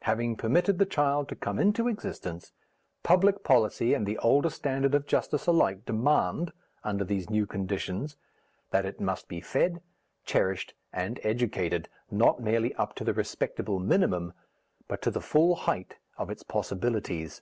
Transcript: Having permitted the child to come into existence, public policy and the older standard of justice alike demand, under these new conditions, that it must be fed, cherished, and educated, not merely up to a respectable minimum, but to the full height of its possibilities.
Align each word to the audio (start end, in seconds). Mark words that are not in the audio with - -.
Having 0.00 0.34
permitted 0.34 0.80
the 0.80 0.84
child 0.84 1.28
to 1.28 1.36
come 1.36 1.60
into 1.60 1.86
existence, 1.86 2.50
public 3.04 3.44
policy 3.44 3.94
and 3.94 4.04
the 4.04 4.18
older 4.18 4.50
standard 4.50 4.96
of 4.96 5.06
justice 5.06 5.46
alike 5.46 5.84
demand, 5.86 6.52
under 6.82 7.04
these 7.04 7.30
new 7.30 7.46
conditions, 7.46 8.16
that 8.72 8.84
it 8.84 8.98
must 9.00 9.28
be 9.28 9.40
fed, 9.40 9.80
cherished, 10.24 10.74
and 10.92 11.20
educated, 11.22 11.88
not 12.10 12.40
merely 12.40 12.74
up 12.74 12.96
to 12.96 13.08
a 13.08 13.12
respectable 13.12 13.78
minimum, 13.78 14.32
but 14.88 15.00
to 15.02 15.10
the 15.12 15.20
full 15.20 15.54
height 15.54 15.94
of 16.18 16.30
its 16.30 16.42
possibilities. 16.42 17.40